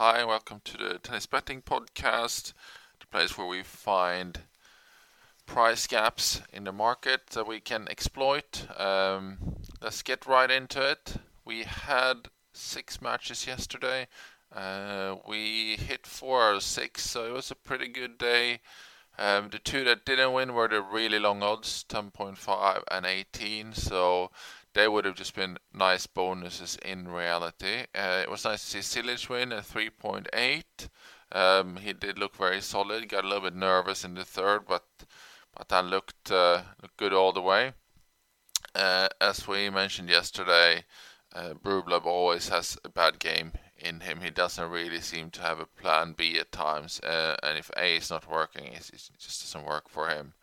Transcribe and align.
Hi, 0.00 0.24
welcome 0.24 0.60
to 0.62 0.76
the 0.76 1.00
Tennis 1.00 1.26
Betting 1.26 1.60
Podcast, 1.60 2.52
the 3.00 3.06
place 3.08 3.36
where 3.36 3.48
we 3.48 3.64
find 3.64 4.38
price 5.44 5.88
gaps 5.88 6.40
in 6.52 6.62
the 6.62 6.70
market 6.70 7.26
that 7.30 7.48
we 7.48 7.58
can 7.58 7.88
exploit. 7.90 8.64
Um, 8.78 9.56
let's 9.82 10.02
get 10.02 10.24
right 10.24 10.52
into 10.52 10.88
it. 10.88 11.16
We 11.44 11.64
had 11.64 12.28
six 12.52 13.02
matches 13.02 13.48
yesterday. 13.48 14.06
Uh, 14.54 15.16
we 15.26 15.74
hit 15.74 16.06
four 16.06 16.44
out 16.44 16.54
of 16.54 16.62
six, 16.62 17.02
so 17.10 17.26
it 17.26 17.32
was 17.32 17.50
a 17.50 17.56
pretty 17.56 17.88
good 17.88 18.18
day. 18.18 18.60
Um, 19.18 19.48
the 19.50 19.58
two 19.58 19.82
that 19.82 20.04
didn't 20.04 20.32
win 20.32 20.54
were 20.54 20.68
the 20.68 20.80
really 20.80 21.18
long 21.18 21.42
odds, 21.42 21.84
10.5 21.88 22.84
and 22.88 23.04
18. 23.04 23.72
So 23.72 24.30
they 24.78 24.86
would 24.86 25.04
have 25.04 25.16
just 25.16 25.34
been 25.34 25.58
nice 25.74 26.06
bonuses 26.06 26.78
in 26.84 27.08
reality. 27.08 27.86
Uh, 27.92 28.20
it 28.22 28.30
was 28.30 28.44
nice 28.44 28.62
to 28.62 28.80
see 28.80 29.00
Cilic 29.00 29.28
win 29.28 29.50
at 29.52 29.64
3.8. 29.64 30.62
Um, 31.32 31.78
he 31.78 31.92
did 31.92 32.16
look 32.16 32.36
very 32.36 32.60
solid. 32.60 33.08
Got 33.08 33.24
a 33.24 33.26
little 33.26 33.42
bit 33.42 33.56
nervous 33.56 34.04
in 34.04 34.14
the 34.14 34.24
third, 34.24 34.66
but 34.68 34.84
but 35.56 35.68
that 35.68 35.84
looked 35.84 36.30
uh, 36.30 36.62
looked 36.80 36.96
good 36.96 37.12
all 37.12 37.32
the 37.32 37.40
way. 37.40 37.72
Uh, 38.72 39.08
as 39.20 39.48
we 39.48 39.68
mentioned 39.68 40.10
yesterday, 40.10 40.84
uh, 41.34 41.54
always 42.04 42.48
has 42.48 42.78
a 42.84 42.88
bad 42.88 43.18
game 43.18 43.54
in 43.76 43.98
him. 44.00 44.20
He 44.20 44.30
doesn't 44.30 44.70
really 44.70 45.00
seem 45.00 45.30
to 45.30 45.42
have 45.42 45.58
a 45.58 45.66
plan 45.66 46.12
B 46.16 46.38
at 46.38 46.52
times, 46.52 47.00
uh, 47.00 47.36
and 47.42 47.58
if 47.58 47.68
A 47.76 47.96
is 47.96 48.10
not 48.10 48.30
working, 48.30 48.66
it 48.66 48.88
just 49.18 49.42
doesn't 49.42 49.66
work 49.66 49.88
for 49.88 50.08
him. 50.08 50.34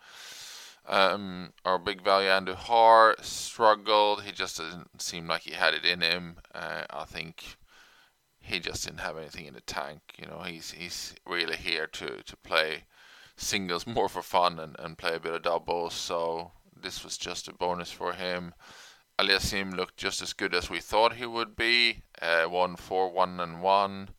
Um, 0.88 1.54
our 1.64 1.80
big 1.80 2.04
value 2.04 2.30
Andujar 2.30 3.24
struggled. 3.24 4.24
He 4.24 4.32
just 4.32 4.58
didn't 4.58 5.02
seem 5.02 5.28
like 5.28 5.42
he 5.42 5.54
had 5.54 5.74
it 5.74 5.86
in 5.86 6.02
him. 6.02 6.38
Uh, 6.54 6.84
I 6.90 7.06
think 7.06 7.58
he 8.40 8.60
just 8.60 8.86
didn't 8.86 9.00
have 9.00 9.18
anything 9.18 9.46
in 9.46 9.56
the 9.56 9.62
tank. 9.62 10.02
You 10.18 10.28
know, 10.28 10.42
he's 10.42 10.72
he's 10.72 11.16
really 11.26 11.56
here 11.56 11.88
to, 11.88 12.22
to 12.22 12.38
play 12.38 12.84
singles 13.36 13.88
more 13.96 14.10
for 14.10 14.22
fun 14.22 14.60
and, 14.60 14.76
and 14.80 14.98
play 14.98 15.16
a 15.16 15.20
bit 15.20 15.34
of 15.34 15.42
doubles. 15.42 15.94
So 15.94 16.52
this 16.80 17.04
was 17.04 17.18
just 17.18 17.48
a 17.48 17.54
bonus 17.54 17.92
for 17.92 18.14
him. 18.14 18.54
Aliassime 19.18 19.76
looked 19.76 19.98
just 19.98 20.22
as 20.22 20.34
good 20.34 20.54
as 20.54 20.70
we 20.70 20.80
thought 20.80 21.14
he 21.14 21.26
would 21.26 21.56
be. 21.56 22.04
Uh, 22.22 22.46
won 22.50 22.76
4 22.76 23.12
1 23.12 23.40
and 23.40 23.62
1. 23.62 24.10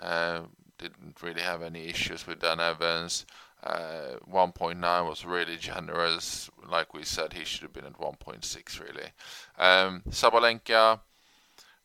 Uh, 0.00 0.40
didn't 0.78 1.22
really 1.22 1.42
have 1.42 1.62
any 1.62 1.86
issues 1.86 2.26
with 2.26 2.40
Dan 2.40 2.60
Evans. 2.60 3.26
Uh, 3.66 4.18
1.9 4.30 5.08
was 5.08 5.24
really 5.24 5.56
generous. 5.56 6.48
Like 6.70 6.94
we 6.94 7.02
said, 7.02 7.32
he 7.32 7.44
should 7.44 7.62
have 7.62 7.72
been 7.72 7.84
at 7.84 7.98
1.6 7.98 8.80
really. 8.80 9.10
Um, 9.58 10.02
Sabalenka, 10.08 11.00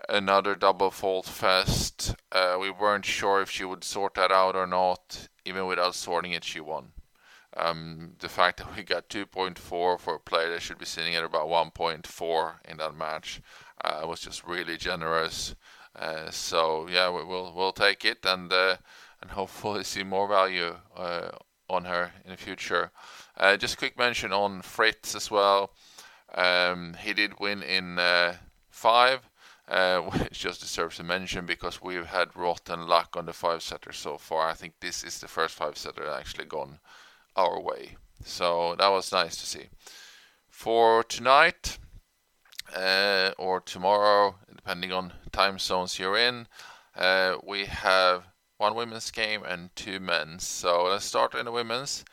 another 0.08 0.54
double 0.54 0.92
fault 0.92 1.26
fest. 1.26 2.16
Uh, 2.32 2.58
we 2.62 2.70
weren't 2.70 3.06
sure 3.06 3.42
if 3.42 3.50
she 3.50 3.66
would 3.66 3.84
sort 3.84 4.14
that 4.14 4.32
out 4.32 4.56
or 4.56 4.68
not. 4.68 5.28
Even 5.44 5.66
without 5.66 5.96
sorting 5.96 6.34
it, 6.34 6.44
she 6.44 6.60
won. 6.60 6.92
Um, 7.58 8.12
the 8.20 8.30
fact 8.30 8.60
that 8.60 8.76
we 8.76 8.84
got 8.84 9.10
2.4 9.10 9.58
for 9.58 10.16
a 10.16 10.20
player 10.20 10.52
that 10.52 10.62
should 10.62 10.78
be 10.78 10.86
sitting 10.86 11.16
at 11.16 11.24
about 11.24 11.48
1.4 11.48 12.54
in 12.70 12.78
that 12.78 12.96
match 12.96 13.42
uh, 13.84 14.06
was 14.06 14.20
just 14.20 14.46
really 14.46 14.78
generous. 14.78 15.56
Uh, 15.96 16.30
so 16.30 16.88
yeah, 16.88 17.10
we, 17.10 17.24
will 17.24 17.52
we'll 17.56 17.74
take 17.74 18.06
it 18.06 18.20
and 18.24 18.54
uh, 18.54 18.78
and 19.20 19.32
hopefully 19.32 19.84
see 19.84 20.04
more 20.04 20.28
value 20.28 20.76
uh, 20.96 21.32
on 21.72 21.86
her 21.86 22.12
in 22.24 22.32
the 22.32 22.38
future. 22.38 22.92
Uh, 23.38 23.58
just 23.58 23.76
a 23.76 23.78
quick 23.78 23.98
mention 23.98 24.32
on 24.34 24.62
Fritz 24.62 25.16
as 25.16 25.32
well. 25.32 25.72
Um, 26.34 26.96
he 27.02 27.14
did 27.14 27.40
win 27.40 27.64
in 27.64 27.98
uh, 27.98 28.36
five, 28.70 29.22
uh, 29.68 30.00
which 30.02 30.40
just 30.40 30.62
deserves 30.62 31.00
a 31.00 31.04
mention 31.04 31.46
because 31.46 31.82
we've 31.82 32.06
had 32.06 32.36
rotten 32.36 32.88
luck 32.88 33.16
on 33.18 33.26
the 33.26 33.34
five 33.34 33.64
setter 33.64 33.92
so 33.92 34.18
far. 34.18 34.50
I 34.50 34.54
think 34.54 34.74
this 34.80 35.04
is 35.04 35.20
the 35.20 35.28
first 35.28 35.56
five 35.56 35.78
setter 35.78 36.10
actually 36.10 36.46
gone 36.46 36.80
our 37.36 37.60
way. 37.60 37.96
So 38.24 38.76
that 38.78 38.90
was 38.90 39.12
nice 39.12 39.38
to 39.38 39.46
see. 39.46 39.70
For 40.50 41.04
tonight 41.04 41.80
uh, 42.76 43.32
or 43.38 43.62
tomorrow, 43.62 44.36
depending 44.56 44.92
on 44.92 45.14
time 45.32 45.58
zones 45.58 45.98
you're 45.98 46.18
in, 46.18 46.48
uh, 46.96 47.38
we 47.44 47.66
have 47.66 48.28
one 48.62 48.76
women's 48.76 49.10
game 49.10 49.42
and 49.44 49.76
two 49.76 50.00
men's. 50.00 50.46
So 50.46 50.84
let's 50.84 51.04
start 51.04 51.34
in 51.34 51.46
the 51.46 51.52
women's. 51.52 52.06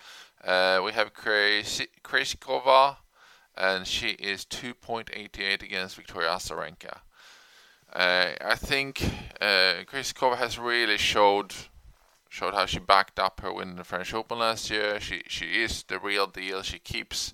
Uh, 0.42 0.80
we 0.82 0.92
have 0.92 1.12
Krejcikova, 1.12 2.96
and 3.54 3.86
she 3.86 4.12
is 4.12 4.46
2.88 4.46 5.62
against 5.62 5.96
Victoria 5.96 6.30
Azarenka. 6.30 7.00
Uh, 7.92 8.30
I 8.40 8.54
think 8.54 9.02
uh, 9.42 9.84
Krejcikova 9.84 10.38
has 10.38 10.58
really 10.58 10.96
showed 10.96 11.52
showed 12.30 12.54
how 12.54 12.66
she 12.66 12.78
backed 12.78 13.18
up 13.18 13.40
her 13.40 13.52
win 13.52 13.70
in 13.70 13.76
the 13.76 13.84
French 13.84 14.14
Open 14.14 14.38
last 14.38 14.70
year. 14.70 14.98
She 15.00 15.24
she 15.28 15.62
is 15.62 15.82
the 15.82 15.98
real 15.98 16.26
deal. 16.26 16.62
She 16.62 16.78
keeps 16.78 17.32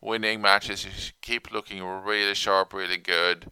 winning 0.00 0.40
matches. 0.40 0.80
She 0.80 1.12
keeps 1.20 1.52
looking 1.52 1.82
really 1.84 2.34
sharp, 2.34 2.72
really 2.72 2.96
good. 2.96 3.50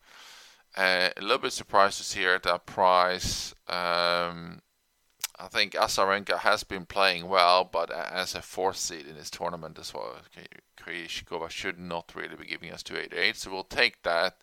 Uh, 0.74 1.08
a 1.16 1.20
little 1.20 1.38
bit 1.38 1.52
surprised 1.52 1.98
to 1.98 2.04
see 2.04 2.22
her 2.22 2.34
at 2.34 2.42
that 2.44 2.64
price. 2.66 3.54
Um, 3.68 4.60
I 5.38 5.48
think 5.48 5.72
Azarenka 5.74 6.38
has 6.38 6.64
been 6.64 6.86
playing 6.86 7.28
well, 7.28 7.64
but 7.64 7.90
as 7.90 8.34
a 8.34 8.40
fourth 8.40 8.76
seed 8.76 9.06
in 9.06 9.16
this 9.16 9.30
tournament 9.30 9.78
as 9.78 9.92
well, 9.92 10.16
Krejcikova 10.80 11.50
should 11.50 11.78
not 11.78 12.12
really 12.14 12.36
be 12.36 12.46
giving 12.46 12.72
us 12.72 12.82
288, 12.82 13.36
so 13.36 13.50
we'll 13.50 13.64
take 13.64 14.02
that. 14.02 14.36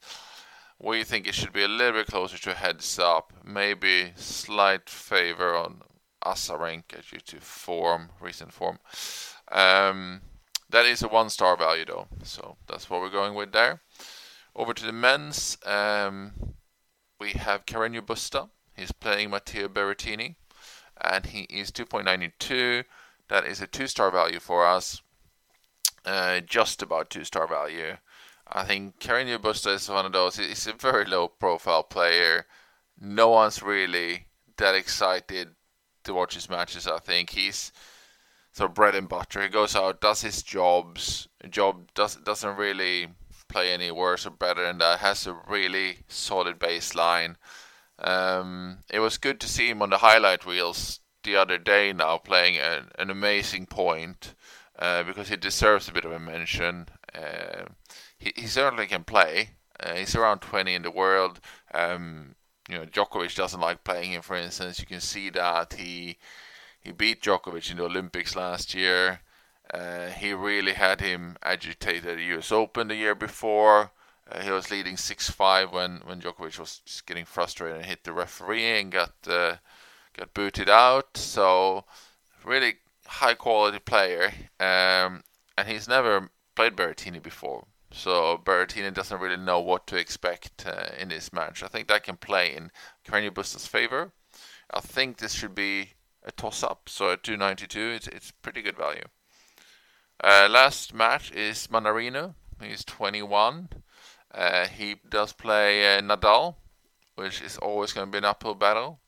We 0.79 1.03
think 1.03 1.27
it 1.27 1.33
should 1.33 1.53
be 1.53 1.63
a 1.63 1.67
little 1.67 2.01
bit 2.01 2.07
closer 2.07 2.37
to 2.37 2.53
heads 2.53 2.99
up, 2.99 3.33
maybe 3.43 4.13
slight 4.15 4.87
favor 4.87 5.55
on 5.55 5.81
Azarenka 6.23 7.09
due 7.09 7.19
to 7.19 7.41
form, 7.41 8.09
recent 8.19 8.53
form. 8.53 8.79
Um, 9.51 10.21
that 10.69 10.85
is 10.85 11.01
a 11.01 11.07
one 11.07 11.29
star 11.29 11.57
value 11.57 11.85
though, 11.85 12.07
so 12.23 12.57
that's 12.67 12.89
what 12.89 13.01
we're 13.01 13.09
going 13.09 13.33
with 13.33 13.51
there. 13.51 13.81
Over 14.55 14.73
to 14.73 14.85
the 14.85 14.91
men's, 14.91 15.57
um, 15.65 16.33
we 17.19 17.31
have 17.31 17.65
Carreño 17.65 18.01
Busta. 18.01 18.49
He's 18.75 18.91
playing 18.91 19.29
Matteo 19.31 19.67
Berrettini 19.67 20.35
and 21.03 21.25
he 21.25 21.41
is 21.43 21.71
2.92. 21.71 22.85
That 23.29 23.45
is 23.45 23.61
a 23.61 23.67
two 23.67 23.87
star 23.87 24.11
value 24.11 24.39
for 24.39 24.65
us, 24.65 25.01
uh, 26.05 26.39
just 26.41 26.81
about 26.81 27.09
two 27.09 27.23
star 27.23 27.47
value. 27.47 27.97
I 28.47 28.63
think 28.63 28.99
Carreño 28.99 29.37
Busta 29.37 29.73
is 29.73 29.89
one 29.89 30.05
of 30.05 30.11
those. 30.11 30.37
He's 30.37 30.67
a 30.67 30.73
very 30.73 31.05
low 31.05 31.27
profile 31.27 31.83
player. 31.83 32.45
No 32.99 33.29
one's 33.29 33.63
really 33.63 34.27
that 34.57 34.75
excited 34.75 35.55
to 36.03 36.13
watch 36.13 36.35
his 36.35 36.49
matches. 36.49 36.85
I 36.85 36.99
think 36.99 37.31
he's 37.31 37.71
sort 38.51 38.69
of 38.69 38.75
bread 38.75 38.95
and 38.95 39.09
butter. 39.09 39.41
He 39.41 39.47
goes 39.49 39.75
out, 39.75 40.01
does 40.01 40.21
his 40.21 40.43
jobs. 40.43 41.27
Job 41.49 41.91
does 41.95 42.15
doesn't 42.17 42.57
really 42.57 43.07
play 43.47 43.73
any 43.73 43.91
worse 43.91 44.25
or 44.25 44.31
better 44.31 44.63
than 44.63 44.77
that. 44.79 44.99
Has 44.99 45.25
a 45.25 45.33
really 45.47 45.99
solid 46.07 46.59
baseline. 46.59 47.35
Um, 47.99 48.79
it 48.89 48.99
was 48.99 49.17
good 49.17 49.39
to 49.41 49.47
see 49.47 49.69
him 49.69 49.81
on 49.81 49.89
the 49.89 49.99
highlight 49.99 50.45
reels 50.45 50.99
the 51.23 51.35
other 51.35 51.57
day 51.57 51.93
now 51.93 52.17
playing 52.17 52.57
a, 52.57 52.85
an 52.99 53.09
amazing 53.09 53.65
point 53.65 54.33
uh, 54.77 55.03
because 55.03 55.29
he 55.29 55.37
deserves 55.37 55.87
a 55.87 55.93
bit 55.93 56.05
of 56.05 56.11
a 56.11 56.19
mention. 56.19 56.87
Uh, 57.13 57.65
he, 58.17 58.33
he 58.35 58.47
certainly 58.47 58.87
can 58.87 59.03
play. 59.03 59.51
Uh, 59.79 59.95
he's 59.95 60.15
around 60.15 60.39
20 60.39 60.73
in 60.73 60.81
the 60.81 60.91
world. 60.91 61.39
Um, 61.73 62.35
you 62.69 62.77
know, 62.77 62.85
Djokovic 62.85 63.35
doesn't 63.35 63.59
like 63.59 63.83
playing 63.83 64.13
him, 64.13 64.21
for 64.21 64.35
instance. 64.35 64.79
You 64.79 64.85
can 64.85 65.01
see 65.01 65.29
that 65.31 65.73
he 65.73 66.17
he 66.79 66.91
beat 66.91 67.21
Djokovic 67.21 67.71
in 67.71 67.77
the 67.77 67.85
Olympics 67.85 68.35
last 68.35 68.73
year. 68.73 69.21
Uh, 69.73 70.07
he 70.07 70.33
really 70.33 70.73
had 70.73 70.99
him 70.99 71.37
agitated 71.41 72.05
at 72.05 72.17
the 72.17 72.23
U.S. 72.25 72.51
Open 72.51 72.89
the 72.89 72.95
year 72.95 73.15
before. 73.15 73.91
Uh, 74.31 74.41
he 74.41 74.51
was 74.51 74.71
leading 74.71 74.95
6-5 74.95 75.71
when, 75.71 76.01
when 76.05 76.21
Djokovic 76.21 76.57
was 76.57 76.81
just 76.85 77.05
getting 77.05 77.25
frustrated 77.25 77.77
and 77.77 77.85
hit 77.85 78.03
the 78.03 78.13
referee 78.13 78.79
and 78.79 78.91
got 78.91 79.13
uh, 79.27 79.57
got 80.17 80.33
booted 80.33 80.69
out. 80.69 81.17
So 81.17 81.85
really 82.45 82.75
high 83.05 83.33
quality 83.33 83.79
player, 83.79 84.31
um, 84.59 85.23
and 85.57 85.67
he's 85.67 85.87
never 85.87 86.29
played 86.55 86.75
Berrettini 86.75 87.21
before. 87.21 87.65
So 87.91 88.41
Berrettini 88.43 88.93
doesn't 88.93 89.19
really 89.19 89.37
know 89.37 89.59
what 89.59 89.85
to 89.87 89.97
expect 89.97 90.65
uh, 90.65 90.87
in 90.97 91.09
this 91.09 91.31
match. 91.31 91.61
I 91.61 91.67
think 91.67 91.87
that 91.87 92.03
can 92.03 92.17
play 92.17 92.55
in 92.55 92.71
Carreño 93.05 93.33
Busta's 93.33 93.67
favor. 93.67 94.11
I 94.73 94.79
think 94.79 95.17
this 95.17 95.33
should 95.33 95.53
be 95.53 95.91
a 96.23 96.31
toss-up. 96.31 96.89
So 96.89 97.11
at 97.11 97.23
292, 97.23 97.79
it's 97.79 98.07
it's 98.07 98.31
pretty 98.31 98.61
good 98.61 98.77
value. 98.77 99.03
Uh, 100.23 100.47
last 100.49 100.93
match 100.93 101.31
is 101.31 101.67
Mannarino. 101.67 102.35
He's 102.61 102.85
21. 102.85 103.69
Uh, 104.33 104.67
he 104.67 104.95
does 105.09 105.33
play 105.33 105.97
uh, 105.97 106.01
Nadal, 106.01 106.55
which 107.15 107.41
is 107.41 107.57
always 107.57 107.93
going 107.93 108.07
to 108.07 108.11
be 108.11 108.17
an 108.17 108.25
uphill 108.25 108.55
battle. 108.55 108.99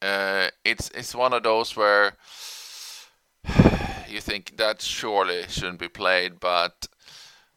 Uh, 0.00 0.48
it's 0.64 0.90
it's 0.94 1.14
one 1.14 1.34
of 1.34 1.42
those 1.42 1.76
where 1.76 2.14
you 4.08 4.20
think 4.20 4.56
that 4.56 4.80
surely 4.80 5.44
shouldn't 5.48 5.78
be 5.78 5.88
played, 5.88 6.40
but 6.40 6.88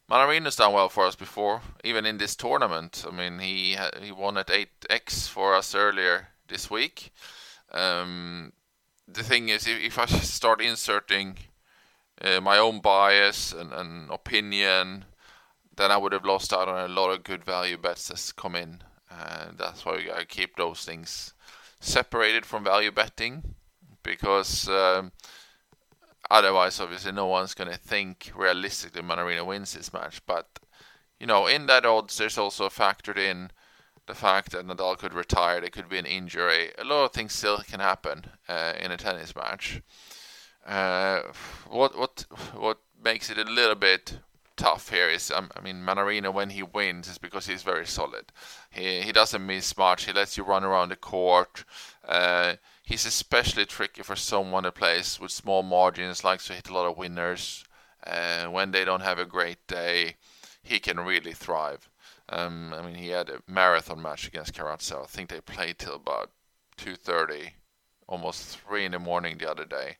Mannarino's 0.09 0.57
done 0.57 0.73
well 0.73 0.89
for 0.89 1.05
us 1.05 1.15
before, 1.15 1.61
even 1.83 2.05
in 2.05 2.17
this 2.17 2.35
tournament. 2.35 3.05
I 3.07 3.15
mean, 3.15 3.39
he 3.39 3.77
he 4.01 4.11
won 4.11 4.37
at 4.37 4.47
8x 4.47 5.29
for 5.29 5.55
us 5.55 5.73
earlier 5.73 6.27
this 6.49 6.69
week. 6.69 7.13
Um, 7.71 8.51
the 9.07 9.23
thing 9.23 9.49
is, 9.49 9.67
if, 9.67 9.81
if 9.81 9.99
I 9.99 10.05
start 10.37 10.61
inserting 10.61 11.37
uh, 12.21 12.41
my 12.41 12.57
own 12.57 12.79
bias 12.79 13.53
and, 13.53 13.71
and, 13.73 14.11
opinion, 14.11 15.05
then 15.75 15.91
I 15.91 15.97
would 15.97 16.11
have 16.11 16.25
lost 16.25 16.53
out 16.53 16.67
on 16.67 16.89
a 16.89 16.93
lot 16.93 17.11
of 17.11 17.23
good 17.23 17.43
value 17.43 17.77
bets 17.77 18.07
that's 18.07 18.31
come 18.31 18.55
in. 18.55 18.83
And 19.09 19.57
that's 19.57 19.85
why 19.85 20.07
I 20.15 20.23
keep 20.23 20.55
those 20.55 20.85
things 20.85 21.33
separated 21.79 22.45
from 22.45 22.63
value 22.63 22.91
betting 22.91 23.55
because 24.03 24.67
um, 24.69 25.11
otherwise, 26.29 26.79
obviously, 26.79 27.11
no 27.11 27.27
one's 27.27 27.53
going 27.53 27.71
to 27.71 27.77
think 27.77 28.31
realistically 28.35 29.01
Mannarino 29.01 29.45
wins 29.45 29.73
this 29.73 29.93
match. 29.93 30.21
But 30.25 30.47
you 31.19 31.27
know, 31.27 31.47
in 31.47 31.67
that 31.67 31.85
odds, 31.85 32.17
there's 32.17 32.37
also 32.37 32.69
factored 32.69 33.17
in 33.17 33.51
the 34.07 34.13
fact 34.13 34.51
that 34.51 34.67
Nadal 34.67 34.97
could 34.97 35.13
retire, 35.13 35.61
there 35.61 35.69
could 35.69 35.87
be 35.87 35.97
an 35.97 36.05
injury. 36.05 36.71
A 36.77 36.83
lot 36.83 37.05
of 37.05 37.11
things 37.13 37.33
still 37.33 37.59
can 37.59 37.79
happen 37.79 38.25
uh, 38.49 38.73
in 38.79 38.91
a 38.91 38.97
tennis 38.97 39.35
match. 39.35 39.81
Uh, 40.65 41.21
what 41.69 41.97
what 41.97 42.25
what 42.53 42.79
makes 43.01 43.29
it 43.29 43.37
a 43.37 43.43
little 43.43 43.75
bit 43.75 44.19
tough 44.55 44.89
here 44.89 45.09
is, 45.09 45.31
um, 45.31 45.49
I 45.55 45.61
mean, 45.61 45.77
Mannarino 45.77 46.33
when 46.33 46.51
he 46.51 46.63
wins 46.63 47.07
is 47.07 47.17
because 47.17 47.47
he's 47.47 47.63
very 47.63 47.85
solid. 47.85 48.31
He 48.71 49.01
he 49.01 49.11
doesn't 49.11 49.45
miss 49.45 49.77
much. 49.77 50.05
He 50.05 50.13
lets 50.13 50.37
you 50.37 50.43
run 50.43 50.63
around 50.63 50.89
the 50.89 50.95
court. 50.95 51.65
Uh, 52.07 52.55
he's 52.83 53.05
especially 53.05 53.65
tricky 53.65 54.03
for 54.03 54.15
someone 54.15 54.63
that 54.63 54.75
plays 54.75 55.19
with 55.19 55.31
small 55.31 55.63
margins, 55.63 56.23
likes 56.23 56.47
to 56.47 56.53
hit 56.53 56.69
a 56.69 56.73
lot 56.73 56.89
of 56.89 56.97
winners. 56.97 57.63
Uh, 58.05 58.45
when 58.45 58.71
they 58.71 58.83
don't 58.85 59.01
have 59.01 59.19
a 59.19 59.25
great 59.25 59.65
day, 59.67 60.15
he 60.61 60.79
can 60.79 60.99
really 60.99 61.33
thrive. 61.33 61.89
Um, 62.29 62.73
I 62.73 62.81
mean, 62.81 62.95
he 62.95 63.09
had 63.09 63.29
a 63.29 63.41
marathon 63.47 64.01
match 64.01 64.27
against 64.27 64.53
Karatsev. 64.53 65.03
I 65.03 65.07
think 65.07 65.29
they 65.29 65.41
played 65.41 65.79
till 65.79 65.95
about 65.95 66.31
2:30, 66.77 67.53
almost 68.07 68.59
three 68.59 68.85
in 68.85 68.91
the 68.91 68.99
morning 68.99 69.37
the 69.37 69.49
other 69.49 69.65
day. 69.65 69.97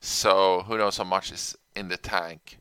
So 0.00 0.62
who 0.62 0.78
knows 0.78 0.96
how 0.96 1.04
much 1.04 1.30
is 1.30 1.56
in 1.74 1.88
the 1.88 1.96
tank? 1.96 2.59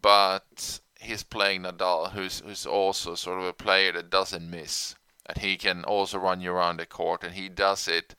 But 0.00 0.80
he's 1.00 1.22
playing 1.22 1.62
Nadal, 1.62 2.12
who's 2.12 2.40
who's 2.40 2.66
also 2.66 3.14
sort 3.14 3.40
of 3.40 3.46
a 3.46 3.52
player 3.52 3.92
that 3.92 4.10
doesn't 4.10 4.50
miss, 4.50 4.94
and 5.26 5.38
he 5.38 5.56
can 5.56 5.84
also 5.84 6.18
run 6.18 6.40
you 6.40 6.52
around 6.52 6.78
the 6.78 6.86
court, 6.86 7.24
and 7.24 7.34
he 7.34 7.48
does 7.48 7.88
it. 7.88 8.14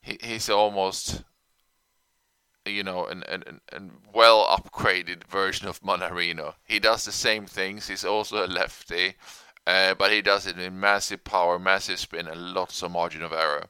He, 0.00 0.18
he's 0.20 0.50
almost 0.50 1.22
you 2.66 2.82
know, 2.82 3.06
an, 3.06 3.22
an, 3.24 3.60
an 3.72 3.92
well 4.12 4.46
upgraded 4.46 5.24
version 5.24 5.68
of 5.68 5.82
Mannarino. 5.82 6.54
He 6.64 6.78
does 6.78 7.04
the 7.04 7.12
same 7.12 7.46
things. 7.46 7.88
He's 7.88 8.04
also 8.04 8.44
a 8.44 8.48
lefty, 8.48 9.14
uh, 9.66 9.94
but 9.94 10.10
he 10.10 10.22
does 10.22 10.46
it 10.46 10.58
in 10.58 10.80
massive 10.80 11.24
power, 11.24 11.58
massive 11.58 11.98
spin, 11.98 12.26
and 12.26 12.54
lots 12.54 12.82
of 12.82 12.90
margin 12.90 13.22
of 13.22 13.32
error. 13.32 13.68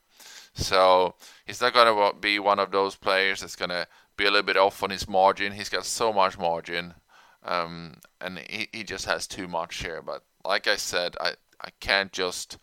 So 0.55 1.15
he's 1.45 1.61
not 1.61 1.75
going 1.75 2.13
to 2.13 2.19
be 2.19 2.39
one 2.39 2.59
of 2.59 2.71
those 2.71 2.97
players 2.97 3.41
that's 3.41 3.57
going 3.57 3.71
to 3.71 3.87
be 4.17 4.25
a 4.25 4.31
little 4.31 4.47
bit 4.47 4.57
off 4.57 4.83
on 4.83 4.91
his 4.91 5.09
margin. 5.09 5.53
He's 5.53 5.69
got 5.69 5.85
so 5.85 6.13
much 6.13 6.39
margin, 6.39 6.95
um, 7.43 7.97
and 8.21 8.39
he, 8.39 8.69
he 8.73 8.85
just 8.85 9.07
has 9.07 9.27
too 9.27 9.49
much 9.49 9.83
here. 9.83 10.01
But 10.01 10.23
like 10.45 10.69
I 10.69 10.77
said, 10.77 11.17
I, 11.21 11.35
I 11.61 11.71
can't 11.81 12.13
just 12.13 12.59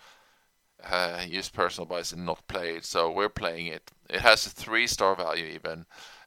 uh, 0.89 1.23
use 1.27 1.49
personal 1.49 1.85
bias 1.85 2.13
and 2.13 2.25
not 2.25 2.47
play 2.47 2.75
it. 2.75 2.85
So 2.85 3.11
we're 3.11 3.29
playing 3.29 3.67
it. 3.67 3.91
It 4.09 4.21
has 4.21 4.45
a 4.45 4.49
three 4.49 4.87
star 4.87 5.15
value 5.15 5.45
even. 5.45 5.85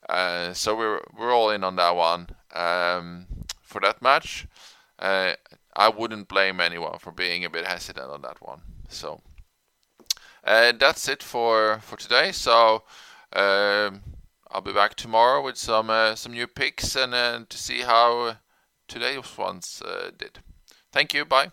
Uh, 0.08 0.52
so 0.52 0.76
we're 0.76 1.00
we're 1.18 1.32
all 1.32 1.50
in 1.50 1.64
on 1.64 1.76
that 1.76 1.96
one 1.96 2.28
um, 2.54 3.26
for 3.62 3.80
that 3.80 4.02
match. 4.02 4.46
Uh, 4.98 5.32
I 5.74 5.88
wouldn't 5.88 6.28
blame 6.28 6.60
anyone 6.60 6.98
for 6.98 7.10
being 7.10 7.44
a 7.44 7.50
bit 7.50 7.66
hesitant 7.66 8.10
on 8.10 8.22
that 8.22 8.40
one. 8.40 8.60
So 8.88 9.22
uh, 10.46 10.72
that's 10.78 11.08
it 11.08 11.22
for 11.22 11.80
for 11.82 11.96
today. 11.96 12.32
So 12.32 12.82
um, 13.32 14.02
I'll 14.50 14.60
be 14.62 14.72
back 14.72 14.94
tomorrow 14.94 15.42
with 15.42 15.56
some 15.56 15.90
uh, 15.90 16.14
some 16.14 16.32
new 16.32 16.46
picks 16.46 16.96
and 16.96 17.14
uh, 17.14 17.40
to 17.48 17.58
see 17.58 17.80
how 17.80 18.36
today's 18.88 19.36
ones 19.36 19.82
did. 20.16 20.40
Thank 20.92 21.14
you. 21.14 21.24
Bye. 21.24 21.50